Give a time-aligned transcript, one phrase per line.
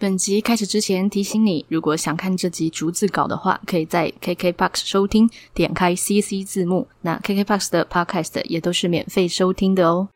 [0.00, 6.88] 本集开始之前提醒你，如果想看这集逐字稿的话，可以在 KKBOX 收听，点开 CC 字幕。
[7.02, 10.08] 那 KKBOX 的 Podcast 也都是免费收听的哦。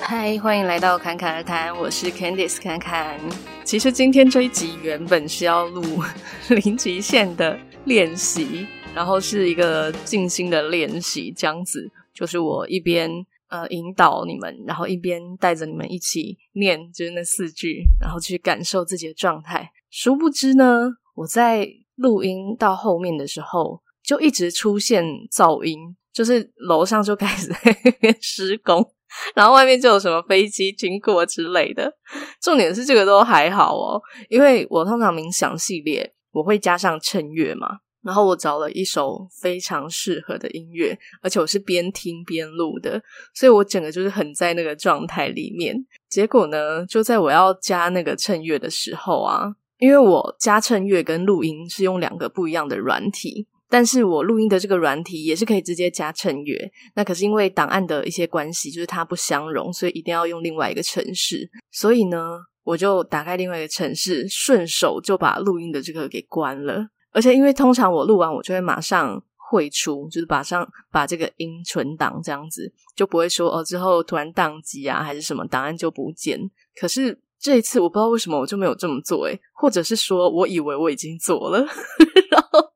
[0.00, 3.20] 嗨，欢迎来到侃侃而谈，我是 Candice 侃侃。
[3.62, 6.02] 其实今天这一集原本是要录
[6.48, 13.24] 零极限的练习，然后是一个静心的练习，这样子就是我一边。
[13.50, 19.68] 呃，引导你们，然后一边带着你们一起念，就是那四句，然后去感受自己的状态。
[19.90, 25.76] 殊不知呢，我在录音到后面的时候，就一直出现噪音，
[26.12, 28.94] 就是楼上就开始在那边施工，
[29.34, 31.92] 然后外面就有什么飞机经过之类的。
[32.40, 37.80] 重点是这个都还好哦，因为我通常冥想系列我会加上衬乐嘛。
[38.02, 43.00] 然后我找了一首非常适合的音乐，而且我是边听边录的，
[43.34, 45.76] 所以我整个就是很在那个状态里面。
[46.08, 56.70] 结果呢，就在我要加那个衬乐的时候啊，因为我加衬乐跟录音是用两个不一样的软体，但是我录音的这个软体也是可以直接加衬乐。
[56.94, 61.48] 那可是因为档案的一些关系，就是它不相容，所以一定要用另外一个程式。
[61.70, 66.88] 所以呢，我就打开另外一个程式，顺手就把录音的这个给关了。
[67.12, 76.38] 而且，因为通常我录完，我就会马上汇出，就是马上把这个音存档，这样子就不会说哦，之后突然宕机啊，还是什么档案就不见。
[76.80, 81.58] 可是这一次，我不知道为什么我就没有这么做，诶，或者是说我以为我已经做了，
[82.30, 82.72] 然后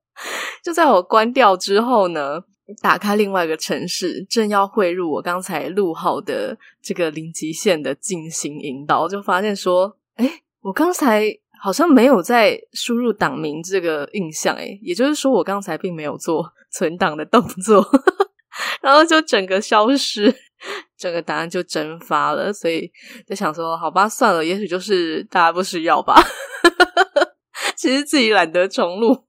[0.64, 2.40] 就在我关掉之后呢，
[2.82, 10.28] 打开另外一个城市，正要汇入我刚才录好的这个零极限的进行引导，就发现说，诶，
[10.62, 11.38] 我刚才。
[11.64, 17.82] 好像没有在输入党名这个印象诶，也就是说我刚才并没有做 存档的动作，
[18.82, 20.30] 然后就整个消失，
[20.98, 22.52] 整个答案就蒸发了。
[22.52, 22.92] 所以
[23.26, 26.22] 就想说，好吧，算了，也许就是大家不需要吧。
[27.74, 29.24] 其实自己懒得重录，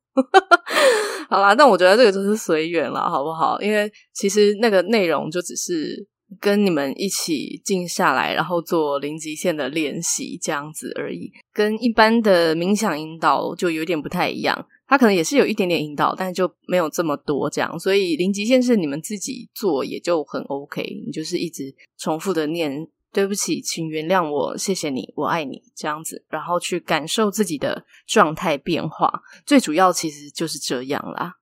[1.30, 3.58] 好啦，但我觉得这个就是随缘了，好不好？
[3.61, 6.05] 因为其实那个内容就只是。
[6.39, 11.31] 跟你们一起静下来，然后做零极限的练习，这样子而已。
[11.53, 17.79] 跟一般的冥想引导就有点不太一样，它可能也是有一点点引导，但就没有这么多这样。
[17.79, 29.21] 所以零极限是你们自己做也就很 OK，你就是一直重复的念“对不起，请原谅我，谢谢你，我爱你”这样子，然后去感受自己的状态变化。
[29.45, 31.33] 最主要其实就是这样啦。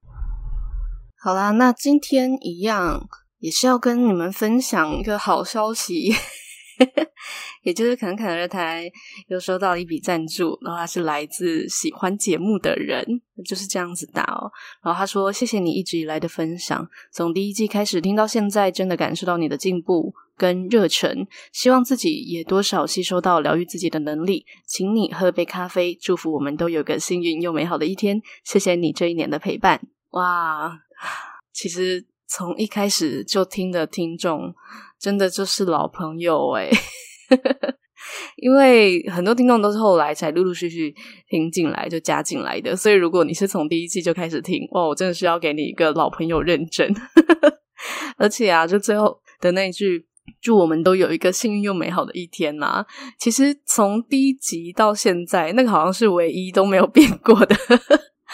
[1.20, 3.08] 好啦，那今天一样。
[3.44, 6.10] 也是要跟你们分享一个好消息，
[7.64, 8.82] 也就是侃侃而谈
[9.28, 13.06] 又收到一笔赞助，然后他是来自喜欢节目的人，
[13.44, 14.50] 就是这样子打哦。
[14.82, 24.46] 然后他说：“谢谢你一直以来的分享，从第一季开始听到现在，真的感受到你的进步跟热忱，希望自己也多少吸收到疗愈自己的能力。
[24.66, 28.22] 请你喝杯咖啡，祝福我们都有个幸运又美好的一天。
[28.46, 29.82] 谢谢你这一年的陪伴。”
[30.12, 30.80] 哇，
[31.52, 32.06] 其实。
[32.36, 34.54] 从一开始就听的听众，
[35.00, 36.72] 真的就是老朋友诶
[38.38, 40.94] 因为很多听众都是后来才陆陆续续
[41.30, 46.92] 听进来就加进来的，所以如果你是从第一季就开始听，哇，我真的是要给你一个老朋友认证。
[48.18, 50.06] 而且啊，就最后的那一句
[50.42, 52.84] “祝我们都有一个幸运又美好的一天”呐，
[53.20, 57.56] 其实从第一集到现在，那个好像是唯一都没有变过的。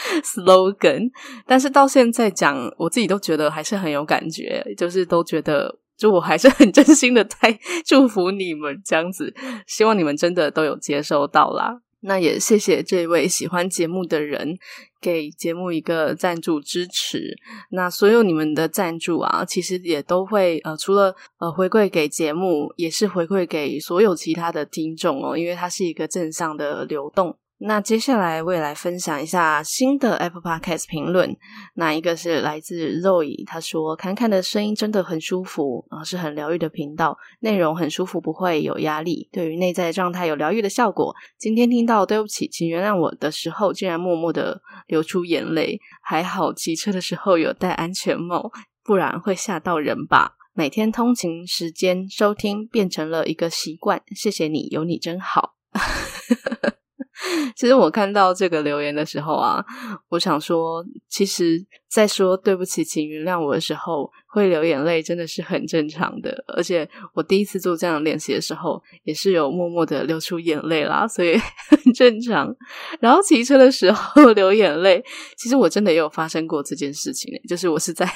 [0.23, 1.09] slogan，
[1.45, 9.33] 但是到现在讲，我自己都觉得还是很有感觉，就是都觉得，就我还是很真心的在祝福你们这样子，
[9.67, 11.81] 希望你们真的都有接收到啦。
[12.01, 14.57] 那也谢谢这位喜欢节目的人
[15.01, 17.35] 给节目一个赞助支持。
[17.71, 27.37] 那所有你们的赞助啊，其实也都会呃，除了呃回馈给节目，也是回馈给所有其他的听众哦，因为它是一个正向的流动。
[27.61, 31.35] 那接下来我也来分享一下新的 Apple Podcast 评论。
[31.73, 41.13] 那一个是来自 Zoe，他说：“侃侃的声音真的很舒服，啊，是很疗愈的频道，内容很舒服，不会有压力，对于内在状态有疗愈的效果。
[41.37, 45.77] 今天听到对不起，请原谅我的时候，竟然默默的流出眼泪。
[46.01, 48.49] 还好骑车的时候有戴安全帽，
[48.85, 50.35] 不然会吓到人吧。
[50.53, 55.55] 每天通勤时间收听变成了一个习惯，谢谢你，有你真好。”
[57.55, 59.63] 其实我看到这个留言的时候啊，
[60.09, 66.43] 我想说，其实，在说对不起，请原谅我的时候，会流眼泪，真的是很正常的。
[66.47, 71.37] 而且，我第一次做这样的练习的时候，也是有默默的流出眼泪啦，所以
[71.69, 72.55] 很正常。
[72.99, 75.03] 然后骑车的时候 流眼泪，
[75.37, 78.09] 其实我真的也有发生过这件事情，就是我是在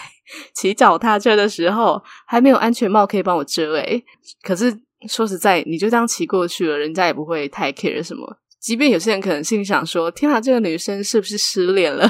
[0.55, 4.03] 骑脚踏车的时候，还没有安全帽可以帮我遮诶，
[4.41, 4.81] 可是。
[5.05, 8.37] 说实在，你就这样骑过去了，人家也不会太 care 什么。
[8.63, 12.09] 即便有些人可能心里想说：“天啊，这个女生是不是失恋了？”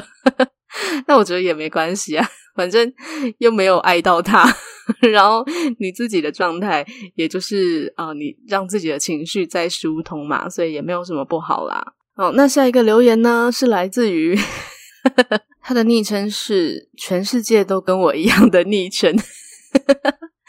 [1.08, 2.24] 那我觉得也没关系啊，
[2.54, 2.92] 反正
[3.38, 4.48] 又没有爱到她。
[5.00, 5.44] 然后
[5.80, 6.86] 你自己的状态，
[7.16, 11.84] 也就是啊、你让自己的情绪再疏通嘛，所以也没有什么不好啦。
[12.14, 14.38] 哦，那下一个留言呢，是来自于
[15.60, 19.18] 他的昵称是“全世界都跟我一样的昵称”。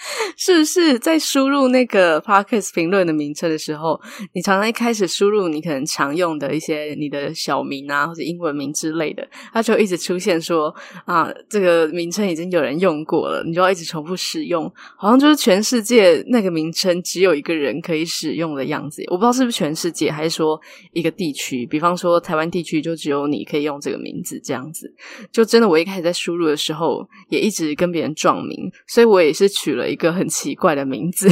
[0.38, 4.00] 是不是在输入那个 podcast 评论的名称的时候，
[4.34, 10.74] 你常常一开始输入你可能常用的一些你的小名啊，或者英文名之类的，它就一直出现说
[11.06, 19.04] 啊，这个名称已经有人用过了，你就要一直重复使用，好像就是全世界那个名称只有一个人可以使用的样子。
[19.08, 20.60] 我不知道是不是全世界，还是说
[20.94, 24.94] 一个地区，比方说台湾地区就只有你可以用这个名字这样子。
[25.32, 31.30] 就真的我一开始在输入的时候，也一直跟别人撞名，所以我也是取了一个很奇怪的名字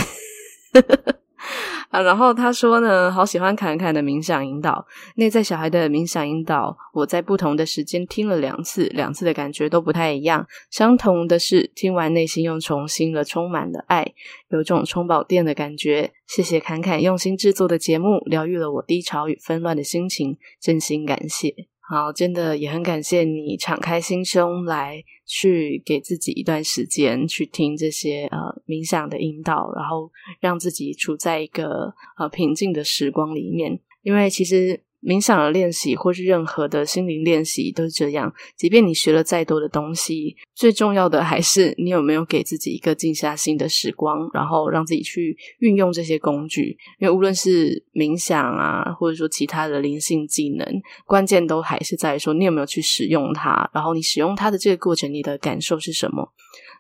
[1.90, 4.88] 啊，然后他说呢，好喜欢侃侃的冥想引导，
[5.18, 10.48] 内在小孩的冥想引导，我在不同的时间听了两次，两次的感觉都不太一样。
[10.72, 14.14] 相同的是，听完内心又重新了充满了爱，
[14.50, 16.14] 有种充饱电的感觉。
[16.26, 21.73] 谢谢侃侃用心制作的节目，疗愈了我低潮与纷乱的心情，真心感谢。
[21.94, 34.82] 好，真的也很感谢你敞开心胸来去给自己一段时间去听这些呃冥想的引导，然后让自己处在一个呃平静的时光里面，因为其实。
[35.06, 38.34] 冥想的练习，或是任何的心灵练习，都是这样。
[38.56, 46.78] 即便你学了再多的东西，最重要的还是你有没有给自己一个静下心的时光，然后让自己去运用这些工具。
[47.00, 50.66] 因为无论是冥想啊，或者说其他的灵性技能，
[51.06, 56.32] 关键都还是在于说你有没有去使用它，然后你使用它的这个过程，你的感受是什么。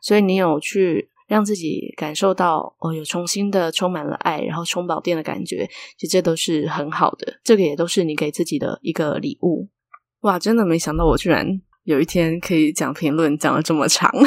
[0.01, 1.09] 所以你有去。
[1.27, 7.39] 让自己感受到哦，有重新的充满了爱，然后充饱电的感觉，其实这都是很好的。
[7.43, 9.69] 这个也都是你给自己的一个礼物。
[10.21, 14.11] 哇，真的没想到我居然有一天可以讲评论讲了这么长。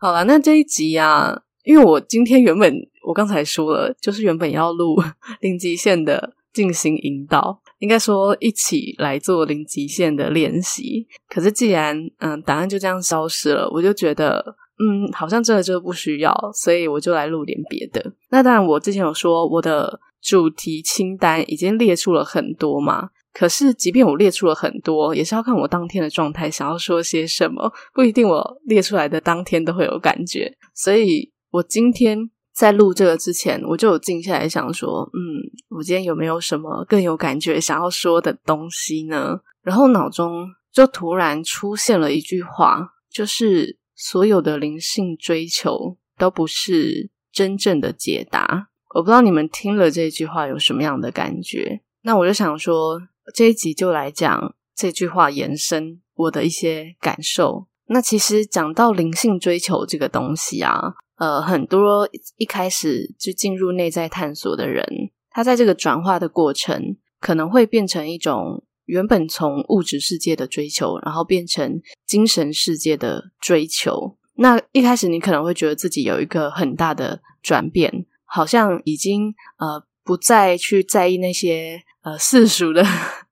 [0.00, 2.72] 好了，那这一集啊，因为我今天原本
[3.06, 4.96] 我刚才说了，就是原本要录
[5.40, 7.60] 零极限的静心引导。
[7.78, 14.44] 应该说一起来做零极限的练习，可是既然嗯答案就这样消失了，我就觉得
[14.78, 18.12] 嗯好像真的就不需要，所以我就来录点别的。
[18.30, 32.30] 那当然，我之前有说我的主题清单已经列出了很多嘛，可是即便我列出了很多，也是要看我当天的状态，想要说些什么，不一定我列出来的当天都会有感觉，所以我今天。
[32.58, 35.22] 在录这个之前，我就有静下来想说，嗯，
[35.68, 39.38] 我今天有没有什么更有感觉想要说的东西呢？
[39.62, 48.70] 然后脑中就突然出现了一句话，就是所有的灵性追求都不是真正的解答。
[48.92, 51.82] 我不知道你们听了这句话有什么样的感觉？
[52.02, 53.00] 那我就想说，
[53.32, 57.68] 这一集就来讲这句话延伸我的一些感受。
[57.86, 60.94] 那其实讲到灵性追求这个东西啊。
[61.18, 64.84] 呃，很多一开始就进入内在探索的人，
[65.30, 74.16] 他在这个转化的过程，可能会变成一种原本从物质世界的追求，然后变成精神世界的追求。
[74.36, 82.84] 那一开始你可能会觉得自己有一个很大的转变，好像已经呃不再去在意那些呃世俗的。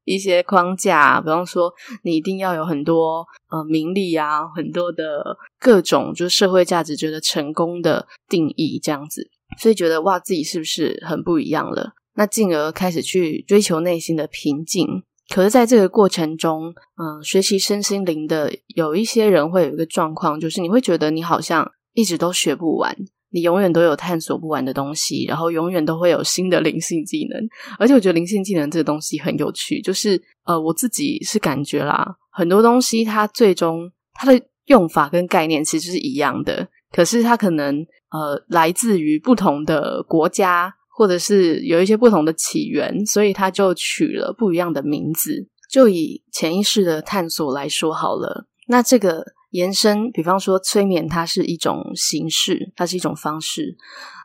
[0.07, 1.71] 一些框架，比方说
[2.03, 9.29] 你一定要有很多呃名利啊，很多的各种就是社会价值觉得成功的定义这样子，
[9.61, 11.93] 所以觉得哇自己是不是很不一样了？
[12.15, 15.03] 那进而开始去追求内心的平静。
[15.29, 16.73] 可是在这个过程中，
[17.03, 22.97] 嗯、学习身心灵的有一些人会有一个状况，就是你会觉得你好像一直都学不完。
[23.37, 27.39] 你永远都有探索不完的东西，然后永远都会有新的灵性技能。
[27.79, 45.47] 而且我觉得灵性技能这个东西很有趣，就是呃，我自己是感觉啦，很多东西它最终它的用法跟概念其实是一样的，可是它可能呃来自于不同的国家，或者是有一些不同的起源，所以它就取了不一样的名字。
[45.71, 49.36] 就以潜意识的探索来说好了，那这个。
[49.57, 53.77] 延伸，比方说催眠，它是一种形式，它是一种方式。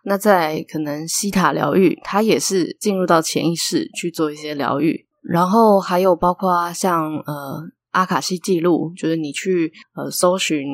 [0.04, 5.06] 那在可能西塔疗愈，它也是进入到潜意识去做一些疗愈。
[5.22, 10.66] 然后还有包括像呃阿卡西记录，就是你去呃搜寻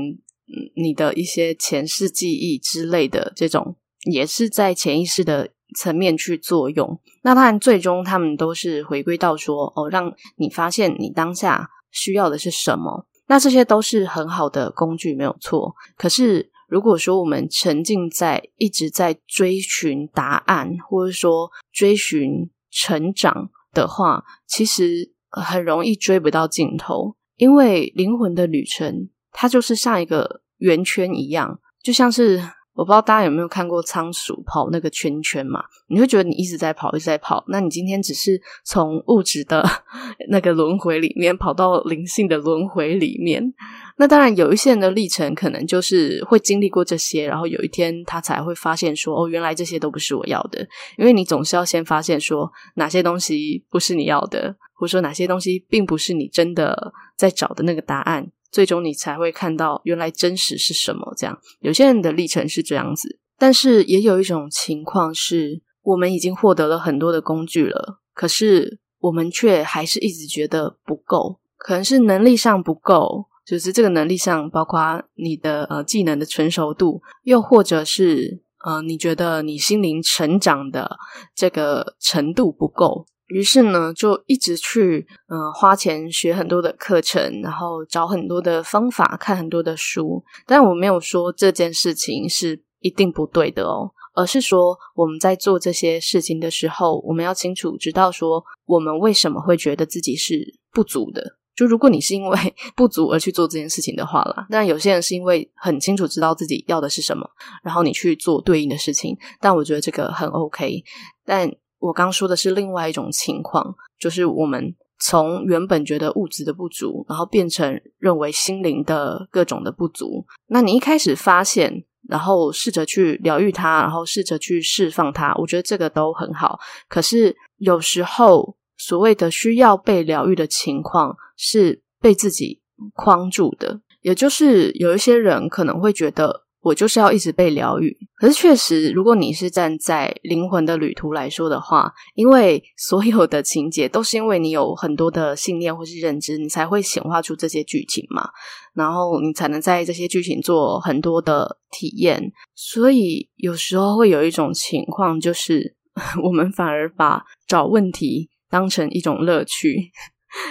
[0.75, 3.75] 你的一些前世记忆之类的这种，
[4.09, 6.99] 也是在潜意识的层面去作用。
[7.23, 13.05] 那当然，最终他们都是回归到说哦，让你发现你当下需要的是什么。
[13.27, 15.75] 那这些都是很好的工具，没有错。
[15.97, 27.15] 可是，如果说我们沉浸在一直在追寻答案，或者说追寻成长的话，其实很容易追不到尽头。
[27.35, 32.41] 因为灵魂的旅程，它就是像一个圆圈一样，就像是。
[32.77, 35.63] 我不知道大家有没有看过仓鼠跑那个圈圈嘛？
[35.87, 37.43] 你会觉得你一直在跑，一直在跑。
[37.47, 39.67] 那你今天只是从物质的
[40.29, 43.51] 那个轮回里面跑到灵性的轮回里面。
[43.97, 50.59] 那当然有一些人的历程可能就是会经历过这些，然后有一天他才会发现说：“哦，原来这些都不是我要的。”
[50.99, 58.31] 因为你总是要先发现说哪些东西不是你要的，或者说哪些东西并不是你真的在找的那个答案。
[58.57, 61.13] 最终你才会看到原来真实是什么。
[61.15, 80.97] 这样，有些人的历程是这样子，但是也有一种情况是，我们已经获得了很多的工具了，可是我们却还是一直觉得不够，可能是能力上不够，就是这个能力上包括你的呃技能的成熟度，又或者是呃你觉得你心灵成长的
[81.35, 83.05] 这个程度不够。
[83.27, 90.23] 于是呢，就一直去嗯、花钱学很多的课程，然后找很多的方法，看很多的书。
[90.45, 101.35] 但我没有说这件事情是一定不对的哦，而是说我们在做这些事情的时候，我们要清楚知道说我们为什么会觉得自己是不足的。
[101.53, 107.29] 就如果你是因为 不足而去做这件事情的话啦，但有些人是因为很清楚知道自己要的是什么，
[107.61, 109.17] 然后你去做对应的事情。
[109.41, 110.81] 但我觉得这个很 OK，
[111.25, 111.51] 但。
[111.79, 120.25] 我刚说的是另外一种情况，就是我们从原本觉得物质的不足，然后变成认为心灵的各种的不足。
[120.47, 126.59] 那你一开始发现，然后试着去疗愈它，然后试着去释放它，我觉得这个都很好。
[126.89, 132.61] 可是有时候，所谓的需要被疗愈的情况，是被自己
[132.93, 136.46] 框住的，也就是有一些人可能会觉得。
[136.67, 148.29] 我就是要一直被疗愈，可是确实，如果你是站在灵魂的旅途来说的话，因为所有的情节都是因为你有很多的信念或是认知，你才会显化出这些剧情嘛，
[148.73, 152.21] 然后你才能在这些剧情做很多的体验。
[152.53, 155.75] 所以有时候会有一种情况，就是
[156.21, 159.91] 我们反而把找问题当成一种乐趣。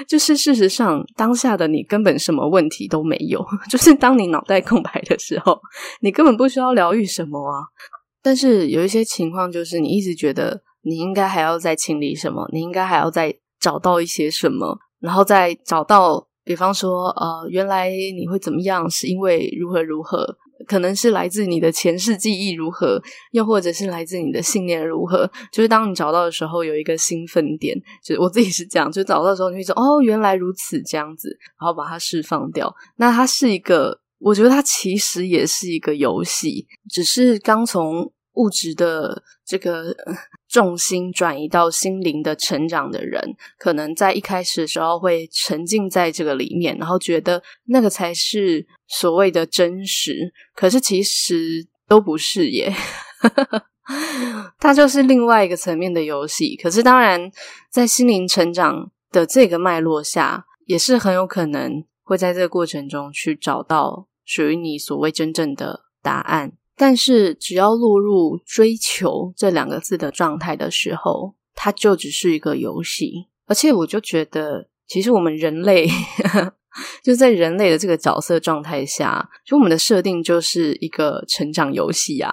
[0.09, 3.45] 就是事实上，当下的你根本什么问题都没有。
[3.71, 5.59] 就是当你脑袋空白的时候，
[6.01, 7.61] 你根本不需要疗愈什么啊。
[8.23, 20.37] 但是有一些情况，就是你一直觉得你应该还要再清理什么，你应该还要再找到一些什么，然后再找到，比方说，呃，原来你会怎么样，是因为如何如何。
[20.67, 23.01] 可能是来自你的前世记忆如何，
[23.33, 25.31] 又或者是来自你的信念如何。
[25.53, 27.77] 就是当你找到的时候，有一个兴奋点。
[28.05, 31.29] 就是我自己是这样，就找到的时候，你会说：“哦，原来如此，这样子。”
[31.61, 32.75] 然后把它释放掉。
[32.97, 39.95] 那它是一个，我觉得它其实也是一个游戏，只是刚从物质的这个
[40.49, 43.23] 重心转移到心灵的成长的人，
[43.59, 50.33] 可能在一开始的时候会沉浸在这个里面，然后觉得那个才是所谓的真实。
[50.55, 52.73] 可是其实都不是耶，
[54.59, 56.57] 它就是另外一个层面的游戏。
[56.57, 57.31] 可是当然，
[57.71, 66.53] 在心灵成长的这个脉络下，也是很有可能会在这个过程中去找到属于你所谓真正的答案。
[66.79, 73.29] 但是，只要落入“追求”这两个字的状态的时候，它就只是一个游戏。
[73.47, 75.89] 而且，我就觉得，其实我们人类，
[77.03, 82.31] 就在人类的这个角色状态下，就我们的设定就是一个成长游戏啊。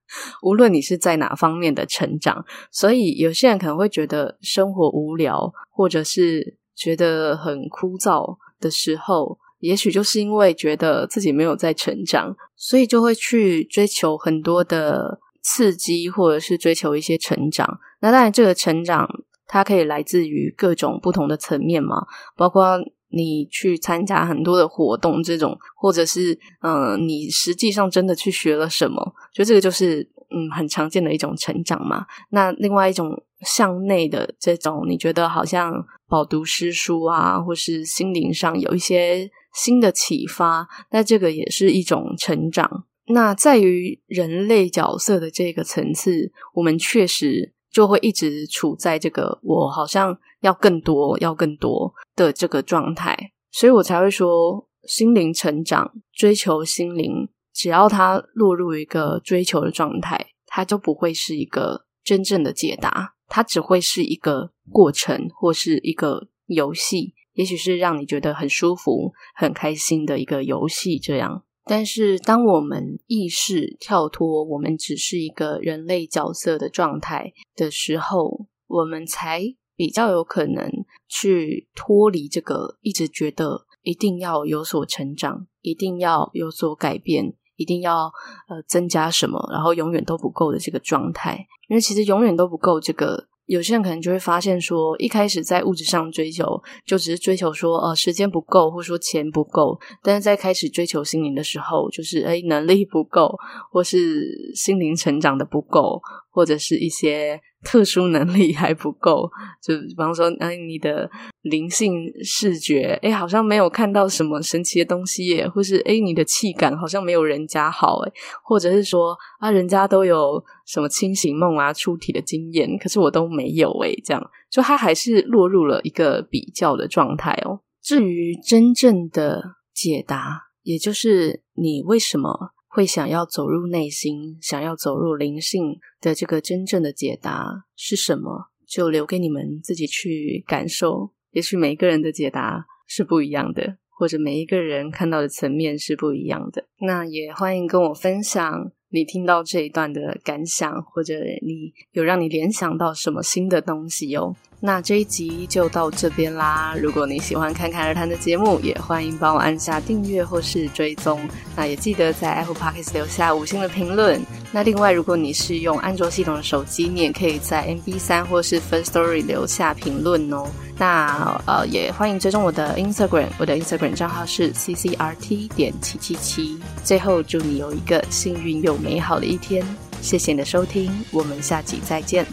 [0.42, 9.38] 无论你是在哪方面的成长，所以有些人可能会觉得生活无聊，或者是觉得很枯燥的时候。
[9.66, 17.78] 也许就是因为觉得自己没有在成长，所以就会去追求很多的刺激，或者是追求一些成长。
[18.00, 19.08] 那当然，这个成长
[19.46, 22.06] 它可以来自于各种不同的层面嘛，
[22.36, 22.78] 包括
[23.10, 32.06] 你去参加很多的活动这种，或者是嗯、你实际上真的去学了什么，就这个就是嗯很常见的一种成长嘛。
[32.30, 35.72] 那另外一种向内的这种，你觉得好像
[36.08, 39.30] 饱读诗书啊，或是心灵上有一些。
[39.56, 42.84] 新的启发，那这个也是一种成长。
[43.08, 53.16] 那在于人类角色的这个层次，我们确实就会一直处在这个我好像要更多、要更多的这个状态，
[53.50, 67.14] 所以我才会说，心灵成长、追求心灵，只要它落入一个追求的状态，它就不会是一个真正的解答，它只会是一个过程或是一个游戏。
[67.36, 71.44] 也许是让你觉得很舒服、很开心的一个游戏，这样。
[71.68, 79.42] 但是，当我们意识跳脱，我们只是一个人类角色的状态的时候，我们才
[79.74, 80.70] 比较有可能
[81.08, 88.12] 去脱离这个一直觉得一定要有所成长，一定要有所改变，一定要
[88.48, 91.46] 呃增加什么，然后永远都不够的这个状态。
[91.68, 93.28] 因为其实永远都不够这个。
[93.46, 99.78] 有些人可能就会发现说，一开始在物质上追求，就只是追求说，呃，时间不够，或者说钱不够。
[100.02, 103.34] 但是在开始追求心灵的时候，就是，诶，能力不够，
[103.72, 106.00] 或是心灵成长的不够，
[106.30, 107.40] 或者是一些。
[107.66, 109.28] 特殊能力还不够，
[109.60, 111.10] 就比方说，哎，你的
[111.42, 111.92] 灵性
[112.22, 118.12] 视觉，哎，好像没有看到什么神奇的东西耶，或是哎，你的气感好像没有人家好，哎，
[118.44, 127.60] 或者是说啊，人家都有什么清醒梦啊、出体的经验，可是我都没有，哎，这样，就他还是落入了一个比较的状态哦。
[127.82, 129.42] 至于真正的
[129.74, 138.50] 解答，也就是你为什么会想要走入内心，想要走入灵性的这个真正的解答是什么？
[138.68, 141.10] 就留给你们自己去感受。
[141.30, 146.66] 也许每一个人的解答是不一样的，或者每一个人看到的层面是不一样的。
[146.80, 154.36] 那也欢迎跟我分享你听到这一段的感想，或者你有让你联想到什么新的东西哟。
[154.58, 156.74] 那这一集就到这边啦。
[156.80, 161.20] 如果你喜欢侃侃而谈的节目，也欢迎帮我按下订阅或是追踪。
[161.54, 164.20] 那也记得在 Apple Podcast 留下五星的评论。
[164.50, 170.46] 那另外，如果你是用安卓系统的手机，你也可以在 MB3 或是 Firstory 留下评论哦。
[170.78, 176.58] 那呃，也欢迎追踪我的 Instagram，我的 Instagram 账号是 ccrt 点七七七。
[176.82, 179.64] 最后，祝你有一个幸运又美好的一天。
[180.00, 182.24] 谢谢你的收听，我们下集再见。